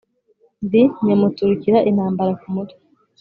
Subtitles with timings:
[0.65, 2.81] ndi nyamuturukira intambara ku mutwe